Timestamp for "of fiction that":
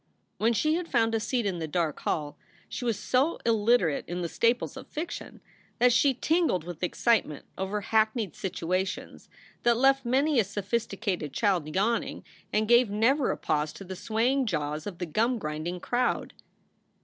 4.75-5.93